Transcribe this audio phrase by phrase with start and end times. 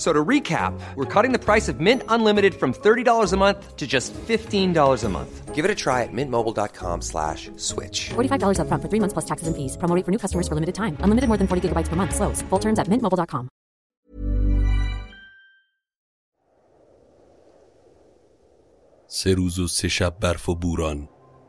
[0.00, 3.86] So to recap, we're cutting the price of Mint Unlimited from $30 a month to
[3.86, 5.54] just $15 a month.
[5.54, 8.10] Give it a try at mintmobile.com slash switch.
[8.10, 9.78] $45 up front for three months plus taxes and fees.
[9.78, 10.98] Promo rate for new customers for limited time.
[11.00, 12.14] Unlimited more than 40 gigabytes per month.
[12.14, 12.42] Slows.
[12.50, 13.48] Full terms at mintmobile.com.
[19.08, 21.08] سه روز و سه شب برف و بوران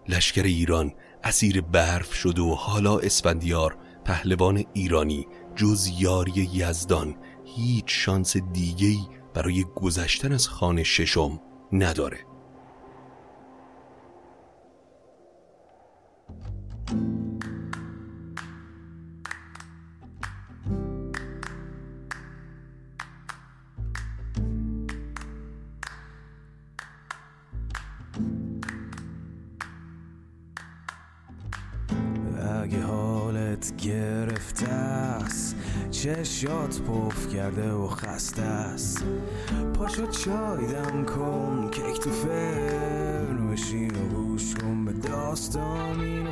[0.09, 7.15] لشکر ایران اسیر برف شد و حالا اسفندیار پهلوان ایرانی جز یاری یزدان
[7.56, 11.40] هیچ شانس دیگه‌ای برای گذشتن از خانه ششم
[11.72, 12.18] نداره.
[36.02, 39.04] چشات پف کرده و خسته است.
[39.74, 46.28] پاشو چای دم کن کیک تو فرن بشین و گوش کن به داستان این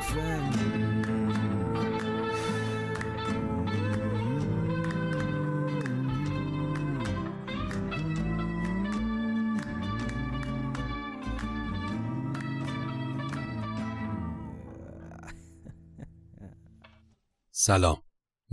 [17.51, 18.00] سلام.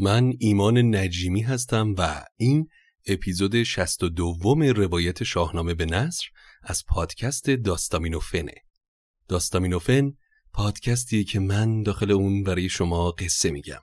[0.00, 2.69] من ایمان نجیمی هستم و این
[3.06, 6.26] اپیزود 62 روایت شاهنامه به نصر
[6.62, 8.54] از پادکست داستامینوفنه.
[9.28, 10.12] داستامینوفن
[10.53, 13.81] پادکستیه که من داخل اون برای شما قصه میگم.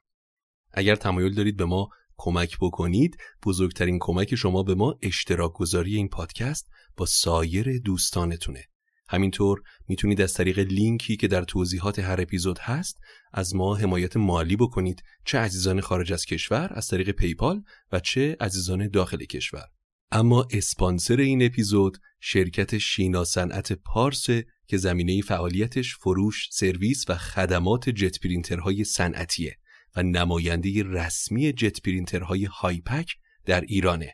[0.72, 6.10] اگر تمایل دارید به ما کمک بکنید بزرگترین کمک شما به ما اشتراک گذاری این
[6.10, 8.64] پادکست با سایر دوستانتونه.
[9.08, 13.00] همینطور می‌تونید از طریق لینکی که در توضیحات هر اپیزود هست
[13.34, 15.04] از ما حمایت مالی بکنید.
[15.26, 19.66] چه عزیزان خارج از کشور از طریق PayPal و چه عزیزان داخل کشور.
[20.12, 24.26] اما اسپانسر این اپیزود شرکت شینا صنعت پارس
[24.68, 29.58] که زمینه فعالیتش فروش، سرویس و خدمات جت پرینترهای صنعتیه
[29.96, 33.12] و نماینده رسمی جت پرینترهای هایپک
[33.46, 34.14] در ایرانه.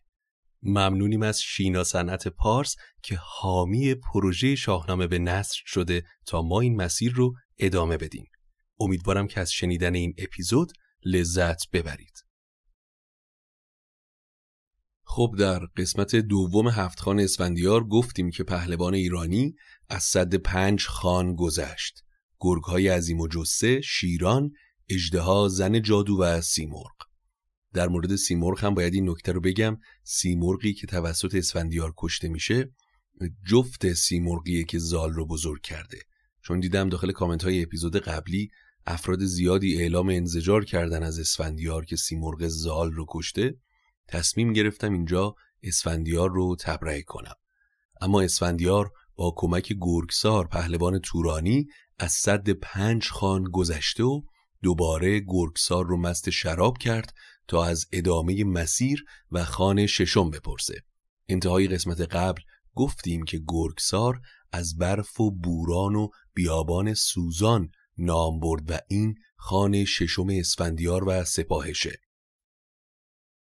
[0.63, 6.75] ممنونیم از شینا صنعت پارس که حامی پروژه شاهنامه به نثر شده تا ما این
[6.75, 8.25] مسیر رو ادامه بدیم.
[8.79, 10.72] امیدوارم که از شنیدن این اپیزود
[11.05, 12.25] لذت ببرید.
[15.03, 19.55] خب در قسمت دوم هفتخان اسفندیار گفتیم که پهلوان ایرانی
[19.89, 22.03] از صد پنج خان گذشت.
[22.39, 24.51] گرگهای عظیم و جسه، شیران،
[24.89, 27.10] اجدها، زن جادو و سیمرغ.
[27.74, 29.78] در مورد سیمرغ هم باید این نکته رو بگم.
[30.04, 32.72] سیمرغی که توسط اسفندیار کشته میشه
[33.48, 35.98] جفت سیمرغیه که زال رو بزرگ کرده.
[36.42, 38.50] چون دیدم داخل کامنت های اپیزود قبلی
[38.86, 43.56] افراد زیادی اعلام انزجار کردن از اسفندیار که سیمرغ زال رو کشته.
[44.08, 47.36] تصمیم گرفتم اینجا اسفندیار رو تبرئه کنم.
[48.02, 51.68] اما اسفندیار با کمک گرگسار پهلوان تورانی
[52.00, 54.22] از صد پنج خان گذشته و
[54.64, 57.14] دوباره گرگسار رو مست شراب کرد
[57.47, 60.84] تا از ادامه مسیر و خانه ششم بپرسه.
[61.29, 62.41] انتهای قسمت قبل
[62.76, 64.22] گفتیم که گرگسار
[64.52, 71.23] از برف و بوران و بیابان سوزان نام برد و این خانه ششم اسفندیار و
[71.23, 71.97] سپاهشه.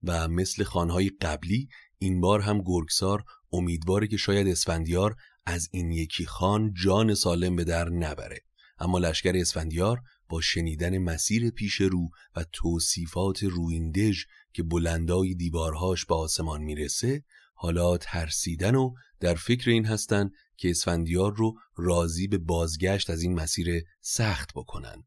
[0.03, 1.69] و مثل خانهای قبلی
[1.99, 5.17] این بار هم گرگسار امیدواره که شاید اسفندیار
[5.47, 8.41] از این یکی خان جان سالم به در نبره.
[8.79, 16.15] اما لشکر اسفندیار با شنیدن مسیر پیش رو و توصیفات رویندژ که بلندای دیوارهاش به
[16.15, 23.11] آسمان می‌رسه حالا ترسیدن و در فکر این هستن که اسفندیار رو راضی به بازگشت
[23.11, 25.05] از این مسیر سخت بکنن.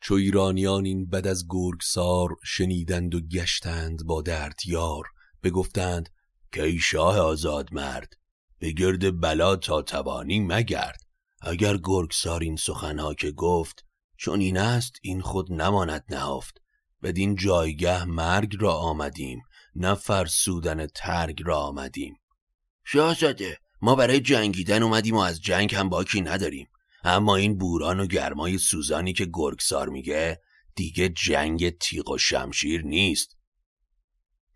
[0.00, 5.04] چو ایرانیان این بد از گرگسار شنیدند و گشتند با درد یار
[5.42, 6.08] بگفتند
[6.52, 8.12] که ای شاه آزاد مرد
[8.58, 11.00] به گرد بلا تا توانی مگرد؟
[11.42, 13.84] اگر گرگسار این سخنها که گفت
[14.16, 16.58] چون این است این خود نماند نهافت
[17.02, 19.42] بدین جایگه مرگ را آمدیم
[19.76, 22.14] نه فرسودن ترگ را آمدیم.
[22.84, 26.68] شاهزاده ما برای جنگیدن اومدیم و از جنگ هم باکی نداریم.
[27.04, 30.40] اما این بوران و گرمای سوزانی که گرگسار میگه
[30.74, 33.36] دیگه جنگ تیغ و شمشیر نیست.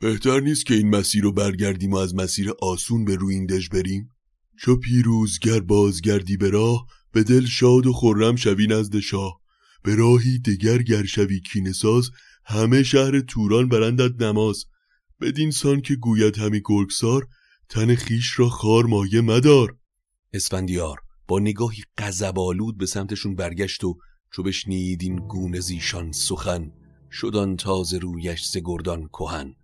[0.00, 3.68] بهتر نیست که این مسیر رو برگردیم و از مسیر آسون به روی این دژ
[3.68, 4.15] بریم؟
[4.58, 9.40] چو پیروزگر بازگردی به راه به دل شاد و خرم شوی نزد شاه.
[9.82, 12.10] به راهی دگر گر شوی کینساز
[12.44, 14.64] همه شهر توران برندت نماز.
[15.20, 17.26] بدین سان که گوید همی گرگسار
[17.68, 19.76] تن خیش را خار مایه مدار.
[20.32, 20.98] اسفندیار
[21.28, 23.98] با نگاهی غضب‌آلود به سمتشون برگشت و
[24.32, 26.72] چو بشنید این گونه زیشان سخن
[27.12, 29.54] شدان تازه رویش سگردان کهن.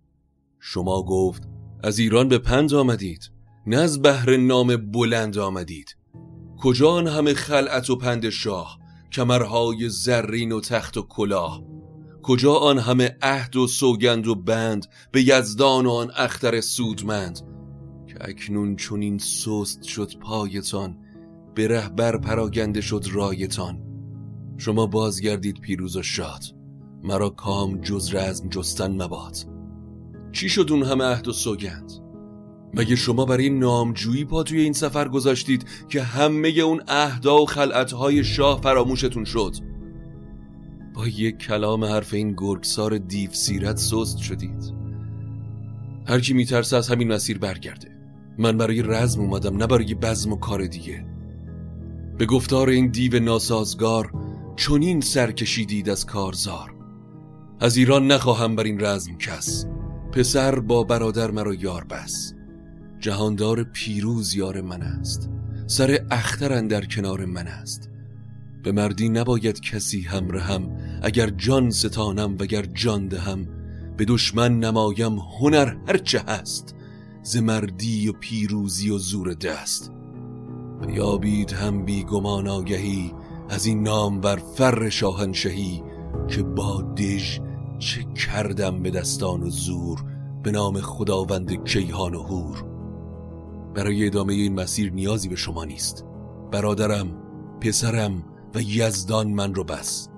[0.59, 1.43] شما گفت
[1.83, 3.32] از ایران به پند آمدید.
[3.67, 5.95] نه از بهر نام بلند آمدید.
[6.57, 8.79] کجا آن همه خلعت و پند شاه
[9.11, 11.63] کمرهای زرین و تخت و کلاه؟
[12.23, 17.39] کجا آن همه عهد و سوگند و بند به یزدان و آن اختر سودمند؟
[18.07, 20.97] که اکنون چون این سست شد پایتان
[21.55, 23.81] به رهبر پراگنده شد رایتان.
[24.57, 26.43] شما بازگردید پیروز و شاد
[27.03, 29.37] مرا کام جز رزم جستن مباد.
[30.31, 32.02] چی شد اون همه عهد و سوگند؟
[32.73, 38.23] مگه شما برای نامجویی پا توی این سفر گذاشتید که همه اون عهدا و خلعتهای
[38.23, 39.55] شاه فراموشتون شد؟
[40.93, 44.73] با یک کلام حرف این گرگسار دیو سیرت سست شدید.
[46.07, 47.91] هر کی میترسه از همین مسیر برگرده.
[48.37, 51.05] من برای رزم اومدم نه برای بزم و کار دیگه.
[52.17, 54.11] به گفتار این دیو ناسازگار
[54.55, 56.75] چنین سر کشیدید از کارزار.
[57.59, 59.65] از ایران نخواهم بر این رزم کس.
[60.11, 62.33] پسر با برادر مرا یار بس.
[63.03, 65.29] جهاندار پیروز یار من است.
[65.67, 67.89] سر اختر در کنار من است.
[68.63, 73.47] به مردی نباید کسی همرهم اگر جان ستانم وگر جان دهم.
[73.97, 76.75] به دشمن نمایم هنر هرچه هست.
[77.23, 79.91] ز مردی و پیروزی و زور دست.
[80.89, 83.13] یابید هم بی گمان آگهی
[83.49, 85.83] از این نام بر فر شاهنشهی
[86.27, 87.39] که با دژ
[87.79, 90.03] چه کردم به دستان و زور؟
[90.43, 92.72] به نام خداوند کیهان و هور
[93.75, 96.05] برای ادامه این مسیر نیازی به شما نیست.
[96.51, 97.07] برادرم
[97.61, 98.23] پسرم
[98.55, 100.09] و یزدان من رو بس.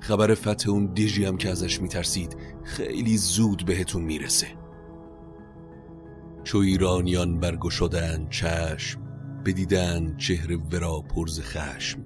[0.00, 4.46] خبر فتح اون دژی هم که ازش میترسید خیلی زود بهتون می‌رسه.
[6.44, 9.00] چو ایرانیان برگشودند چشم
[9.46, 12.04] بدیدن چهره ورا پرز خشم.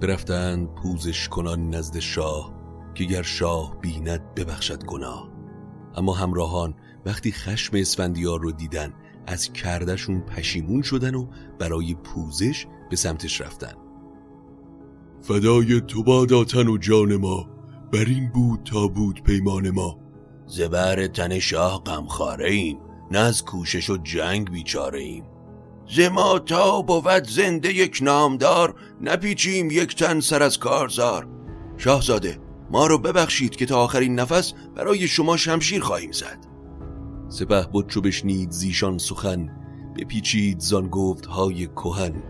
[0.00, 2.54] برفتند پوزش کنان نزد شاه
[2.94, 5.30] که گر شاه بیند ببخشد گناه.
[5.94, 6.74] اما همراهان
[7.06, 8.92] وقتی خشم اسفندیار رو دیدن
[9.26, 11.26] از کردشون پشیمون شدن و
[11.58, 13.74] برای پوزش به سمتش رفتن.
[15.22, 17.50] فدای تو باداتن و جان ما.
[17.92, 19.98] بر این بود تا بود پیمان ما.
[20.46, 22.78] زبر تن شاه غمخواره ایم
[23.10, 25.24] نه از کوشش و جنگ بیچاره ایم.
[25.96, 31.28] زما تا بود زنده یک نامدار نپیچیم یک تن سر از کارزار.
[31.76, 32.38] شاهزاده
[32.70, 36.49] ما رو ببخشید که تا آخرین نفس برای شما شمشیر خواهیم زد.
[37.30, 39.50] سپه بود چو بشنید زیشان سخن
[39.96, 42.22] بپیچید زان گفت های کهن.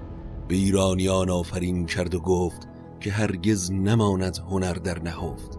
[0.49, 2.69] به ایرانیان آفرین کرد و گفت
[3.01, 5.59] که هرگز نماند هنر در نهفت.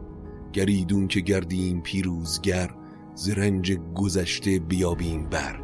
[0.53, 2.69] گریدون که گردیم پیروزگر
[3.15, 5.59] ز رنج گذشته بیابیم بر.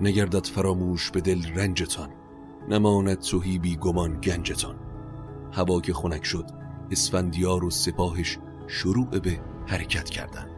[0.00, 2.10] نگردد فراموش به دل رنجتان
[2.68, 4.76] نماند توهی بی گمان گنجتان.
[5.52, 6.46] هوا که خنک شد
[6.90, 10.49] اسفندیار و سپاهش شروع به حرکت کردند.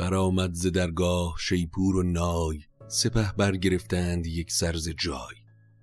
[0.00, 5.34] برآمد ز درگاه شیپور و نای سپه برگرفتند یک سرز جای.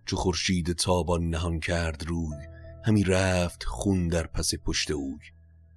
[0.05, 2.38] چو خورشید تابان نهان کرد روی
[2.86, 5.19] همی رفت خون در پس پشت اوی.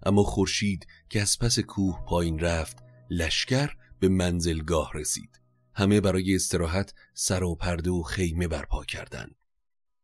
[0.02, 2.76] اما خورشید که از پس کوه پایین رفت
[3.10, 5.40] لشکر به منزلگاه رسید.
[5.74, 9.36] همه برای استراحت سر و پرده و خیمه برپا کردند.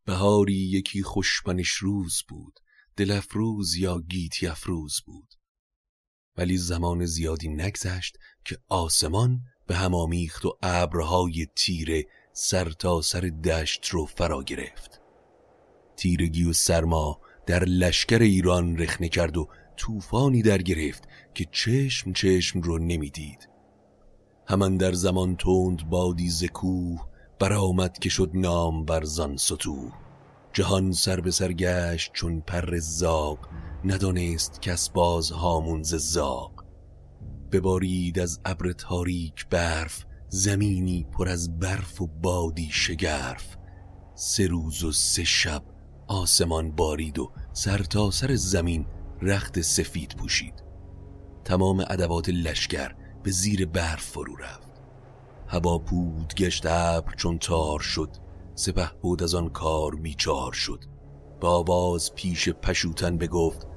[0.04, 2.60] بهاری یکی خوشبنش روز بود
[2.96, 5.34] دل افروز یا گیتی افروز بود.
[6.38, 13.20] ولی زمان زیادی نگذشت که آسمان به هم آمیخت و ابرهای تیره سر تا سر
[13.20, 15.00] دشت رو فرا گرفت
[15.96, 22.60] تیرگی و سرما در لشکر ایران رخنه کرد و طوفانی در گرفت که چشم چشم
[22.60, 23.48] رو نمی‌دید.
[24.48, 29.90] همان در زمان تند بادی زکوه برآمد که شد نام بر زان ستو
[30.52, 33.38] جهان سر به سر گشت چون پر زاغ
[33.86, 36.64] ندانست کس باز هامون ز زاغ.
[37.52, 43.56] ببارید از ابر تاریک برف زمینی پر از برف و بادی شگرف.
[44.14, 45.62] سه روز و سه شب
[46.06, 47.32] آسمان بارید و
[47.90, 48.86] تا سر زمین
[49.22, 50.62] رخت سفید پوشید.
[51.44, 54.72] تمام ادوات لشکر به زیر برف فرو رفت.
[55.46, 58.16] هوا پود گشت ابر چون تار شد.
[58.54, 60.84] سپه بود از آن کار بیچار شد.
[61.40, 63.75] با آواز پیش پشوتن بگفت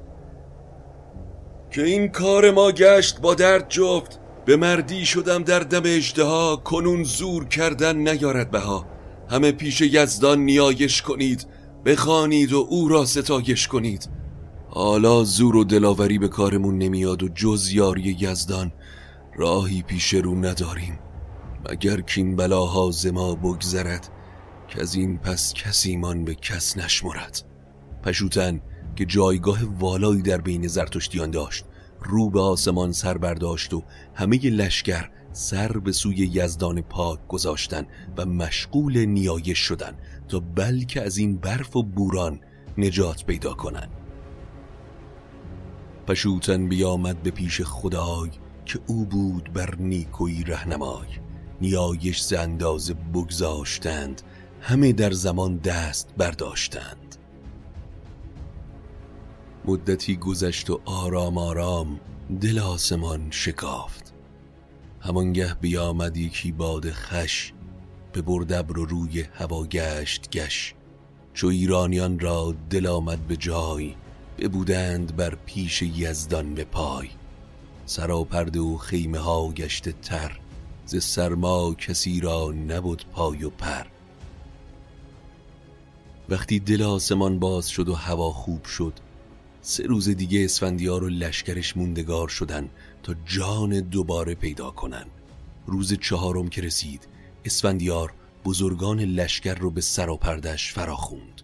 [1.71, 7.03] که این کار ما گشت با درد جفت به مردی شدم در دم اجدها کنون
[7.03, 8.85] زور کردن نیارد بها.
[9.29, 11.47] همه پیش یزدان نیایش کنید
[11.85, 14.09] بخوانید و او را ستایش کنید.
[14.69, 18.71] حالا زور و دلاوری به کارمون نمیاد و جز یاری یزدان
[19.35, 20.99] راهی پیش رو نداریم.
[21.69, 24.09] مگر کین بلاها ز ما بگذرد
[24.67, 27.41] که از این پس کسیمان به کس نشمرد.
[28.03, 28.61] پشوتن
[28.95, 31.65] که جایگاه والایی در بین زرتشتیان داشت.
[32.01, 38.25] رو به آسمان سر برداشت و همه لشکر سر به سوی یزدان پاک گذاشتن و
[38.25, 39.93] مشغول نیایش شدن
[40.27, 42.39] تا بلکه از این برف و بوران
[42.77, 43.89] نجات پیدا کنند.
[46.07, 48.29] پشوتن بیامد به پیش خدای
[48.65, 51.07] که او بود بر نیکوی رهنمای.
[51.61, 54.21] نیایش ز اندازه بگذاشتند
[54.61, 57.08] همه در زمان دست برداشتند.
[59.65, 61.99] مدتی گذشت و آرام آرام
[62.41, 64.13] دل آسمان شکافت.
[64.99, 67.53] همانگه بیامد یکی باد خش
[68.13, 70.73] به بردبر رو روی هوا گشت گش.
[71.33, 73.95] چو ایرانیان را دل آمد به جای
[74.37, 77.09] ببودند بر پیش یزدان به پای.
[77.85, 80.39] سراپرده و خیمه ها گشته تر
[80.85, 83.85] ز سرما کسی را نبود پای و پر.
[86.29, 88.93] وقتی دل آسمان باز شد و هوا خوب شد
[89.69, 92.69] سه روز دیگه اسفندیار و لشکرش موندگار شدن
[93.03, 95.05] تا جان دوباره پیدا کنن.
[95.67, 97.07] روز چهارم که رسید
[97.45, 98.13] اسفندیار
[98.45, 101.41] بزرگان لشکر رو به سراپردش فراخوند.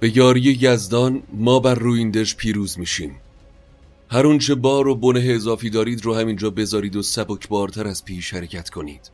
[0.00, 3.16] به یاری یزدان ما بر رویندش پیروز میشیم.
[4.10, 7.02] هر اونچه بار و بنه اضافی دارید رو همینجا بذارید و
[7.48, 9.10] بارتر از پیش حرکت کنید.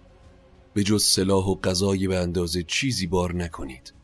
[0.75, 4.00] به جز سلاح و غذای به اندازه چیزی بار نکنید.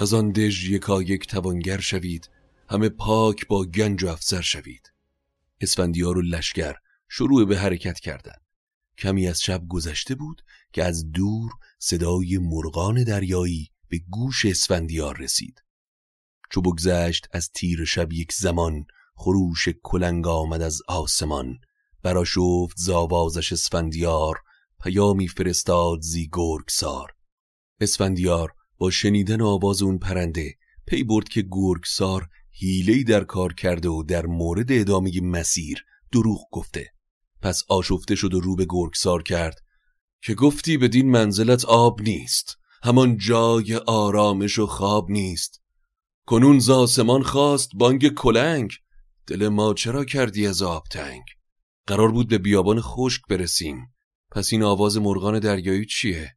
[0.00, 2.30] از آن دژ یکا یک توانگر شوید
[2.68, 4.92] همه پاک با گنج و افسر شوید.
[5.60, 6.74] اسفندیار و لشکر
[7.08, 8.40] شروع به حرکت کردند.
[8.98, 10.42] کمی از شب گذشته بود
[10.72, 15.62] که از دور صدای مرغان دریایی به گوش اسفندیار رسید.
[16.50, 21.58] چو بگذشت از تیر شب یک زمان خروش کلنگ آمد از آسمان.
[22.02, 24.38] برا شفت زاوازش اسفندیار
[24.82, 27.12] پیامی فرستاد زی گرگسار.
[27.80, 30.54] اسفندیار با شنیدن آواز اون پرنده
[30.86, 36.92] پی برد که گرگسار هیلهی در کار کرده و در مورد ادامه مسیر دروغ گفته.
[37.42, 39.58] پس آشفته شد و رو به گرگسار کرد.
[40.22, 42.56] که گفتی بدین منزلت آب نیست.
[42.82, 45.62] همان جای آرامش و خواب نیست.
[46.26, 48.72] کنون زاسمان خواست بانگ کلنگ.
[49.26, 51.22] دل ما چرا کردی از آب تنگ؟
[51.86, 53.94] قرار بود به بیابان خشک برسیم.
[54.30, 56.36] پس این آواز مرغان دریایی چیه؟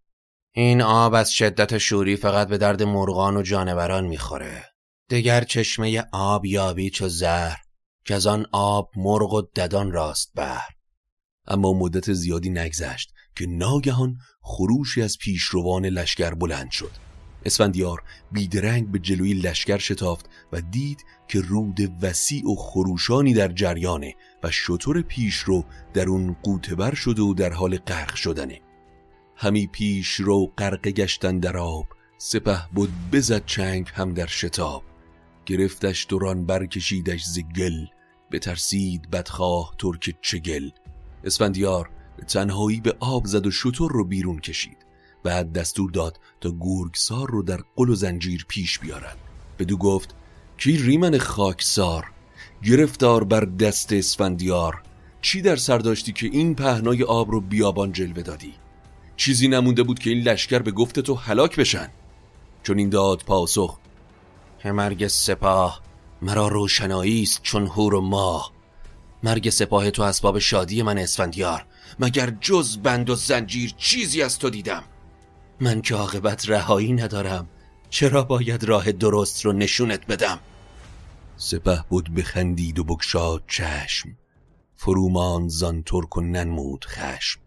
[0.56, 4.64] این آب از شدت شوری فقط به درد مرغان و جانوران می‌خوره.
[5.10, 7.62] دگر چشمه آب یابی چو زهر
[8.06, 10.62] که از آن آب مرغ و ددان راست بر.
[11.48, 16.92] اما مدت زیادی نگذشت که ناگهان خروشی از پیشروان لشکر بلند شد.
[17.46, 24.16] اسفندیار بیدرنگ به جلوی لشکر شتافت و دید که رود وسیع و خروشانی در جریانه
[24.44, 28.62] و شطور پیش رو در اون قوتبر شده و در حال غرق شدنه.
[29.36, 31.88] همی پیش رو غرق گشتن در آب
[32.18, 34.84] سپه بود بزد چنگ هم در شتاب.
[35.46, 37.86] گرفتش دوران برکشیدش زگل
[38.40, 40.70] ترسید بدخواه ترک چگل.
[41.24, 41.90] اسفندیار
[42.28, 44.78] تنهایی به آب زد و شطور رو بیرون کشید.
[45.24, 49.16] بعد دستور داد تا گورگسار رو در قل و زنجیر پیش بیارن.
[49.60, 50.16] بدو گفت
[50.58, 52.12] کی ریمن خاکسار؟
[52.64, 54.82] گرفتار بر دست اسفندیار
[55.22, 58.54] چی در سر داشتی که این پهنای آب رو بیابان جلوه دادی؟
[59.16, 61.90] چیزی نمونده بود که این لشکر به گفت تو هلاک بشن.
[62.64, 63.78] چون این داد پاسخ
[64.66, 65.82] مرگ سپاه
[66.22, 68.52] مرا روشنایی است چون هور و ماه.
[69.24, 71.66] مرگ سپاه تو اسباب شادی من اسفندیار.
[72.00, 74.84] مگر جز بند و زنجیر چیزی از تو دیدم؟
[75.60, 77.48] من که عاقبت رهایی ندارم
[77.90, 80.40] چرا باید راه درست رو نشونت بدم؟
[81.38, 84.10] سپه بود بخندید و بکشاد چشم.
[84.76, 87.40] فرومان زان ترک و ننمود خشم.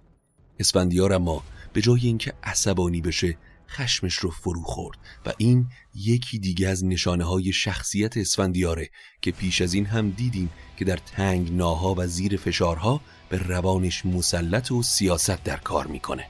[0.58, 1.42] اسفندیار اما
[1.76, 3.36] به جای اینکه عصبانی بشه
[3.68, 8.90] خشمش رو فرو خورد و این یکی دیگه از نشانه های شخصیت اسفندیاره
[9.22, 14.06] که پیش از این هم دیدیم که در تنگ ناها و زیر فشارها به روانش
[14.06, 16.26] مسلط و سیاست در کار می‌کنه.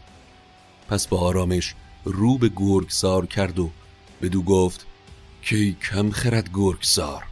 [0.88, 1.74] پس با آرامش
[2.04, 3.70] رو به گرگسار کرد و
[4.22, 4.86] بدو گفت
[5.42, 7.24] کی کم خرد گرگسار؟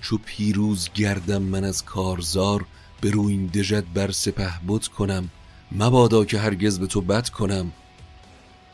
[0.00, 2.66] چو پیروز گردم من از کارزار
[3.00, 5.30] به این دژت بر سپه بود کنم
[5.74, 7.72] مبادا که هرگز به تو بد کنم.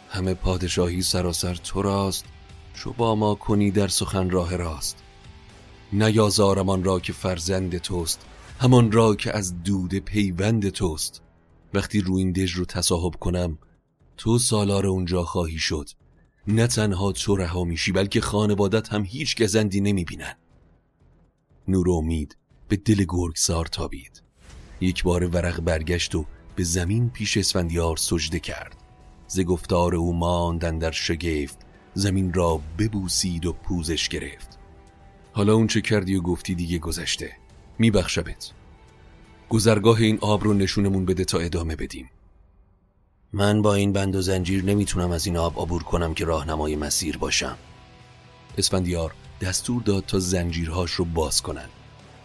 [0.08, 2.24] همه پادشاهی سراسر تو راست
[2.74, 4.96] چو با ما کنی در سخن راه راست.
[5.92, 8.26] نیازارم آن را که فرزند توست
[8.60, 11.22] همان را که از دود پیوند توست.
[11.74, 13.58] وقتی رو این دژ رو تصاحب کنم
[14.16, 15.88] تو سالار اونجا خواهی شد.
[16.46, 20.34] نه تنها تو رها میشی بلکه خانوادت هم هیچ گزندی نمی‌بینن.
[21.68, 22.36] نور و امید
[22.68, 24.22] به دل گرگسار تابید.
[24.80, 26.24] یک بار ورق برگشت و
[26.58, 28.76] به زمین پیش اسفندیار سجده کرد.
[29.26, 31.58] ز گفتار او ماندن در شگفت
[31.94, 34.58] زمین را ببوسید و پوزش گرفت.
[35.32, 37.32] حالا اون چه کردی و گفتی دیگه گذشته.
[37.78, 38.52] میبخشمت.
[39.48, 42.10] گذرگاه این آب رو نشونمون بده تا ادامه بدیم.
[43.32, 47.18] من با این بند و زنجیر نمی‌تونم از این آب عبور کنم که راهنمای مسیر
[47.18, 47.58] باشم.
[48.58, 51.68] اسفندیار دستور داد تا زنجیرهاش رو باز کنن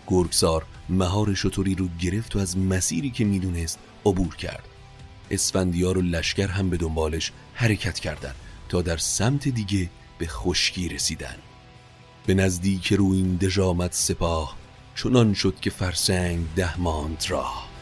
[0.07, 4.63] گرگسار مهار شطوری رو گرفت و از مسیری که می‌دونست عبور کرد.
[5.31, 8.35] اسفندیار و لشکر هم به دنبالش حرکت کردند
[8.69, 11.35] تا در سمت دیگه به خشکی رسیدن
[12.25, 13.39] به نزدیک رو این
[13.91, 14.57] سپاه
[14.95, 17.72] چنان شد که فرسنگ ده ماند راه.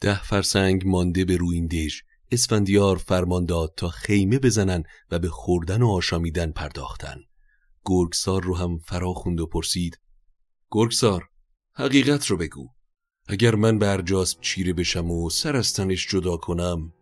[0.00, 2.00] ده فرسنگ مانده به روی این دژ
[2.32, 7.16] اسفندیار فرمان داد تا خیمه بزنن و به خوردن و آشامیدن پرداختن.
[7.84, 9.98] گرگسار رو هم فرا خوند و پرسید
[10.70, 11.28] گرگسار
[11.74, 12.68] حقیقت رو بگو.
[13.28, 16.92] اگر من به ارجاسب چیره بشم و سر از تنش جدا کنم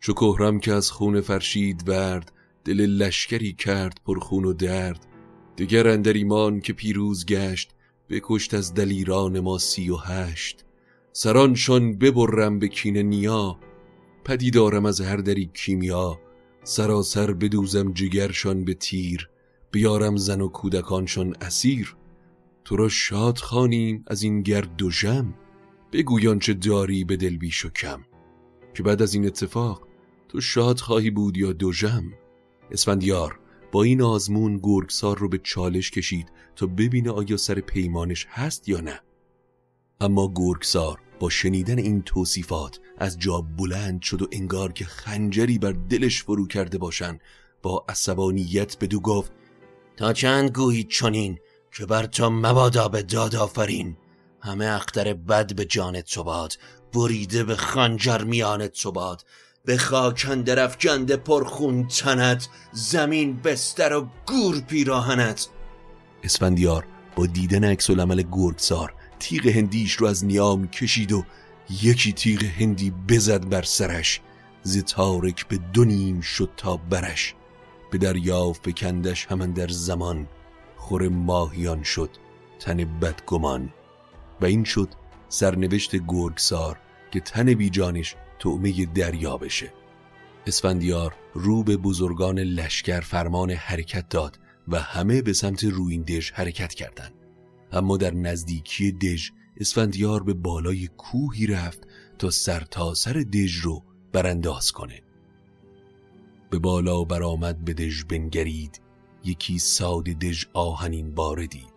[0.00, 2.32] چو کهرم که از خون فرشید ورد
[2.64, 5.06] دل لشکری کرد پر خون و درد
[5.58, 7.74] دگر اندر ایمان که پیروز گشت
[8.08, 10.64] بکشت از دلیران ما سی و هشت.
[11.16, 13.58] سرانشان ببرم به کین نیا
[14.24, 16.20] پدیدارم از هر دری کیمیا.
[16.64, 19.28] سراسر بدوزم جگرشان به تیر
[19.70, 21.96] بیارم زن و کودکانشان اسیر.
[22.64, 25.34] تو را شاد خانیم از این گرد و جم
[25.92, 28.04] بگویان چه داری به دل بیش و کم.
[28.74, 29.88] که بعد از این اتفاق
[30.28, 32.12] تو شاد خواهی بود یا دوژم
[32.70, 33.38] اسفندیار
[33.72, 38.80] با این آزمون گرگسار رو به چالش کشید تا ببینه آیا سر پیمانش هست یا
[38.80, 39.00] نه.
[40.00, 45.72] اما گرگسار با شنیدن این توصیفات از جا بلند شد و انگار که خنجری بر
[45.72, 47.18] دلش فرو کرده باشن
[47.62, 49.32] با عصبانیت بدو گفت
[49.96, 51.38] تا چند گویی چنین
[51.72, 53.96] که بر تو مبادا به داد آفرین.
[54.40, 56.52] همه اختر بد به جانت تو باد
[56.92, 59.24] بریده به خنجر میانت تو باد.
[59.64, 65.48] به خاکن پر پرخون تنت زمین بستر و گور پیراهنت.
[66.22, 71.24] اسفندیار با دیدن عکس العمل گرگسار تیغ هندیش رو از نیام کشید و
[71.82, 74.20] یکی تیغ هندی بزد بر سرش
[74.62, 77.34] ز تارک به دو شد تا برش.
[77.90, 80.28] به دریا فکندش همان در زمان
[80.76, 82.10] خور ماهیان شد
[82.58, 83.72] تن بدگمان.
[84.40, 84.88] و این شد
[85.28, 89.72] سرنوشت گرگسار که تن بیجانش تعمه دریا بشه.
[90.46, 97.23] اسفندیار رو به بزرگان لشکر فرمان حرکت داد و همه به سمت رویندش حرکت کردند.
[97.74, 101.80] اما در نزدیکی دژ اسفندیار به بالای کوهی رفت
[102.18, 103.82] تا سر تا سر دژ رو
[104.12, 105.02] برانداز کنه.
[106.50, 108.80] به بالا برآمد به دژ بنگرید.
[109.24, 111.74] یکی ساده دژ آهنین باره دید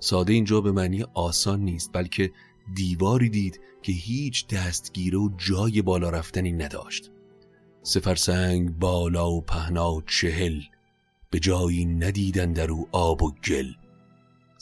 [0.00, 2.32] ساده اینجا به معنی آسان نیست بلکه
[2.74, 7.10] دیواری دید که هیچ دستگیره و جای بالا رفتنی نداشت.
[7.82, 10.62] سفرسنگ بالا و پهنا و چهل
[11.30, 13.72] به جایی ندیدن در او آب و گل.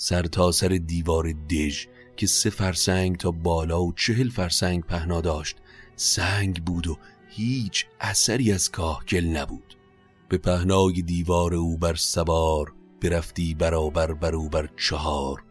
[0.04, 1.86] سرتاسر سر دیوار دژ
[2.16, 5.56] که سه فرسنگ تا بالا و چهل فرسنگ پهنا داشت.
[5.96, 9.76] سنگ بود و هیچ اثری از کاهگل نبود.
[10.28, 15.44] به پهنای دیوار او بر سوار برفتی برابر بر او بر چهار.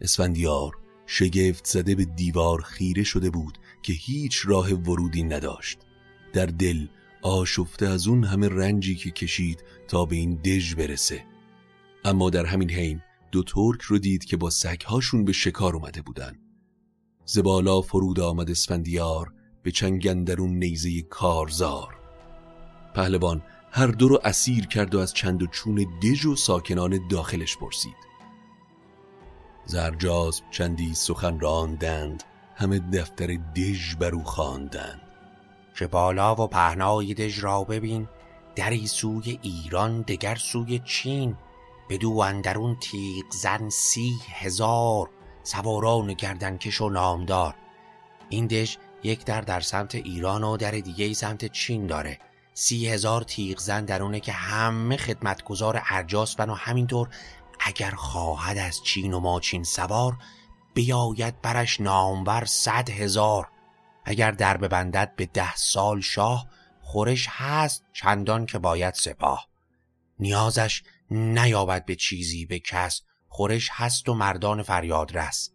[0.00, 0.72] اسفندیار
[1.06, 5.78] شگفت زده به دیوار خیره شده بود که هیچ راه ورودی نداشت.
[6.32, 6.86] در دل
[7.22, 11.24] آشفته از اون همه رنجی که کشید تا به این دژ برسه.
[12.04, 13.00] اما در همین حین
[13.32, 16.38] دو ترک رو دید که با سگهاشون به شکار اومده بودن.
[17.24, 21.96] زبالا فرود آمد اسفندیار به چنگندرون نیزه کارزار.
[22.94, 27.56] پهلوان هر دو رو اسیر کرد و از چند و چون دژ و ساکنان داخلش
[27.56, 27.96] پرسید.
[29.66, 32.22] زرجاز چندی سخن راندند
[32.56, 35.00] همه دفتر دژ بر او خواندند.
[35.78, 38.08] که بالا و پهنای دژ را ببین
[38.56, 41.36] دری سوی ایران دگر سوی چین.
[41.88, 45.10] بدو اندرون تیغ زن سی هزار
[45.42, 47.54] سواران گردنکش و نامدار.
[48.28, 52.18] این دژ یک در در سمت ایران و در دیگه سمت چین داره.
[52.54, 57.08] سی هزار تیغ زن درونه که همه خدمتگزار ارجاس و همینطور
[57.60, 60.16] اگر خواهد از چین و ماچین سوار
[60.74, 63.48] بیاید برش نامور صد هزار.
[64.04, 66.46] اگر در ببندد به ده سال شاه
[66.80, 69.48] خورش هست چندان که باید سپاه.
[70.18, 75.50] نیازش نیابد به چیزی به کس خورش هست و مردان فریاد رس.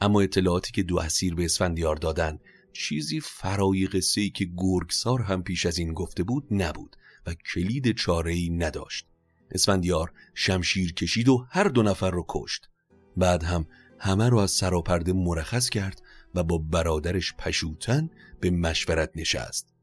[0.00, 2.38] اما اطلاعاتی که دو اسیر به اسفندیار دادن
[2.72, 7.96] چیزی فرای قصه ای که گرگسار هم پیش از این گفته بود نبود و کلید
[7.96, 9.06] چاره ای نداشت.
[9.50, 12.68] اسفندیار شمشیر کشید و هر دو نفر رو کشت.
[13.16, 13.66] بعد هم
[13.98, 16.02] همه رو از سراپرده مرخص کرد
[16.34, 19.74] و با برادرش پشوتن به مشورت نشست.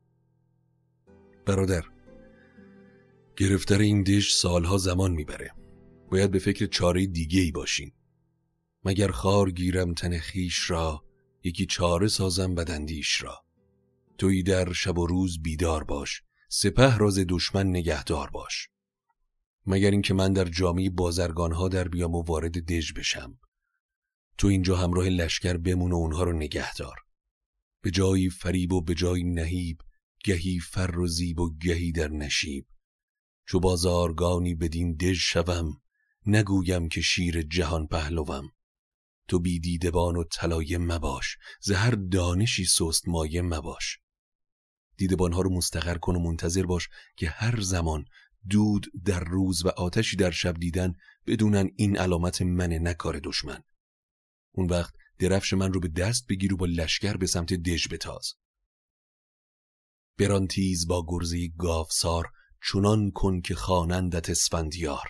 [1.46, 1.84] برادر
[3.40, 5.52] گرفتر این دش سالها زمان می‌بره.
[6.12, 7.94] باید به فکر چاره دیگه ای باشیم.
[8.86, 11.06] مگر خار گیرم تن خیش را
[11.44, 13.46] یکی چاره سازم بدندیش را.
[14.18, 18.70] توی در شب و روز بیدار باش سپه راز دشمن نگهدار باش.
[19.66, 23.40] مگر اینکه من در جامعه بازرگانها در بیام و وارد دژ بشم.
[24.38, 26.98] تو اینجا همراه لشکر بمون و اونها رو نگهدار.
[27.82, 29.78] به جایی فریب و به جایی نهیب
[30.24, 32.66] گهی فر و زیب و گهی در نشیب.
[33.50, 35.82] چو بازارگانی بدین دژ شوم
[36.26, 38.52] نگویم که شیر جهان پهلوم.
[39.28, 44.00] تو بی دیدبان و طلایه مباش زهر دانشی سست مایه مباش.
[44.98, 48.06] دیدبانها رو مستقر کن و منتظر باش که هر زمان
[48.50, 50.94] دود در روز و آتشی در شب دیدن
[51.28, 53.64] بدونن این علامت من نکار دشمن.
[54.52, 58.34] اون وقت درفش من رو به دست بگیر و با لشکر به سمت دژ بتاز.
[60.18, 62.32] برانتیز با گرزه گافسار
[62.64, 65.08] چنان کن که خوانندت اسفندیار.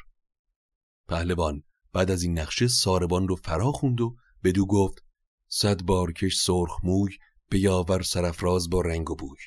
[1.07, 5.03] پهلوان بعد از این نقشه ساربان رو فرا خوند و بدو گفت
[5.47, 7.17] صد بارکش سرخ موی
[7.49, 9.39] بیاور سرفراز با رنگ و بوی.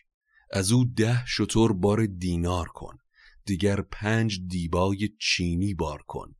[0.50, 2.96] از او ده شطور بار دینار کن
[3.44, 6.34] دیگر پنج دیبای چینی بار کن.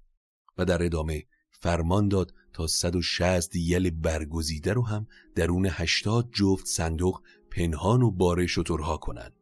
[0.59, 7.23] و در ادامه فرمان داد تا 160 یل برگزیده رو هم درون 80 جفت صندوق
[7.51, 9.42] پنهان و بار شطورها کنند.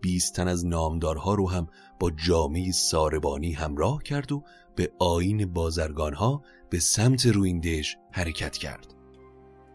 [0.00, 4.44] 20 تن از نامدارها رو هم با جامعه ساربانی همراه کرد و
[4.76, 8.94] به آین بازرگانها به سمت رویندش حرکت کرد.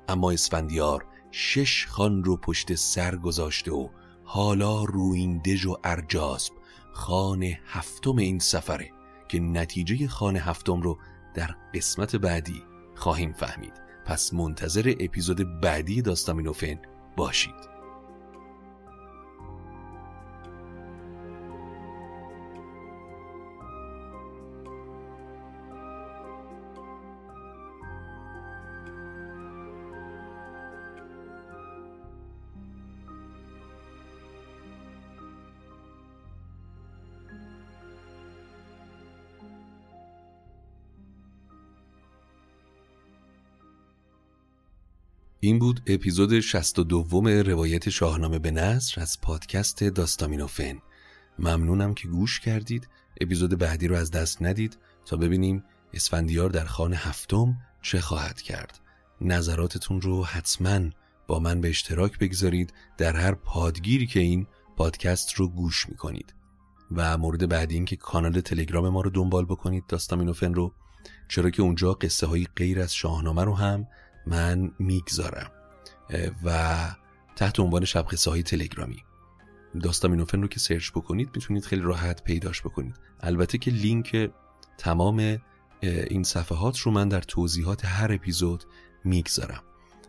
[0.09, 3.89] اما اسفندیار شش خان رو پشت سر گذاشته و
[4.23, 6.53] حالا رویندژ و ارجاسب
[6.91, 8.91] خان هفتم این سفره
[9.27, 10.97] که نتیجه خان هفتم رو
[11.33, 12.63] در قسمت بعدی
[12.95, 13.73] خواهیم فهمید
[14.05, 16.79] پس منتظر اپیزود بعدی داستامینوفن
[17.17, 17.74] باشید
[45.65, 50.77] بود اپیزود 62 روایت شاهنامه به نصر از پادکست داستامینوفن.
[51.39, 52.89] ممنونم که گوش کردید.
[53.21, 58.79] اپیزود بعدی رو از دست ندید تا ببینیم اسفندیار در خان هفتم چه خواهد کرد.
[59.21, 60.89] نظراتتون رو حتما
[61.27, 62.73] با من به اشتراک بگذارید.
[62.97, 64.47] در هر پادگیری که این
[64.77, 66.33] پادکست رو گوش می‌کنید.
[66.91, 70.73] و مورد بعدی این که کانال تلگرام ما رو دنبال بکنید داستامینوفن رو.
[71.27, 73.87] چرا که اونجا قصه های غیر از شاهنامه رو هم
[74.27, 75.54] من می‌گذارم.
[76.43, 76.77] و
[77.35, 79.03] تحت عنوان شب های تلگرامی.
[79.83, 82.95] داستامینوفن رو که سرچ بکنید می‌تونید خیلی راحت پیداش بکنید.
[83.19, 84.31] البته که لینک
[84.77, 85.37] تمام
[85.81, 88.63] این صفحات رو من در توضیحات هر اپیزود
[89.03, 89.63] می‌گذارم.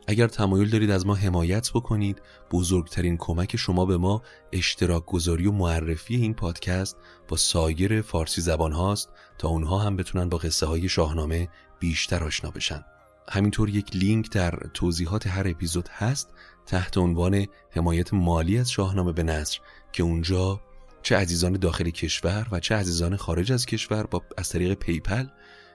[0.09, 5.53] اگر تمایل دارید از ما حمایت بکنید بزرگترین کمک شما به ما اشتراک گذاری و
[5.53, 6.97] معرفی این پادکست
[7.29, 11.49] با سایر فارسی زبان هاست تا اونها هم بتونن با قصه های شاهنامه
[11.81, 12.85] بیشتر آشنا بشن.
[13.29, 16.31] همینطور یک لینک در توضیحات هر اپیزود هست
[16.67, 19.59] تحت عنوان حمایت مالی از شاهنامه به نثر
[19.93, 20.61] که اونجا
[21.03, 25.27] چه عزیزان داخل کشور و چه عزیزان خارج از کشور با از طریق PayPal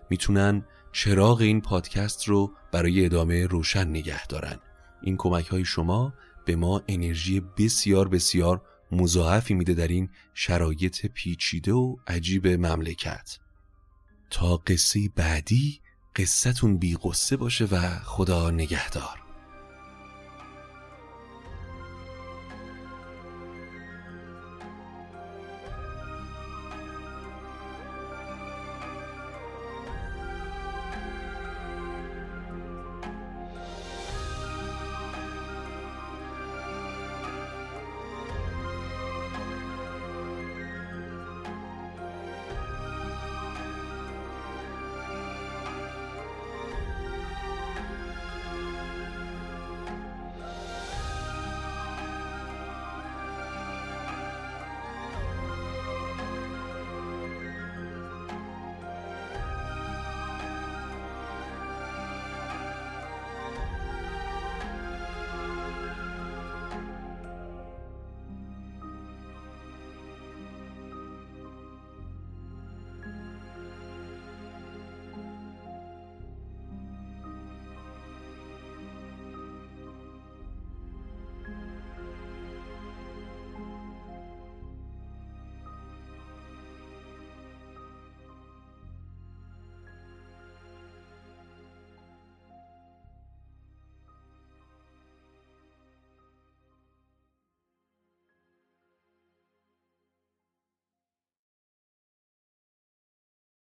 [0.09, 4.59] می‌تونن چراغ این پادکست رو برای ادامه روشن نگه دارن.
[5.01, 6.13] این کمک های شما
[6.45, 8.61] به ما انرژی بسیار بسیار
[8.91, 13.37] مضاعفی میده در این شرایط پیچیده و عجیب مملکت.
[14.29, 15.81] تا قصه بعدی
[16.15, 19.20] قصتون بی قصه باشه و خدا نگهدار.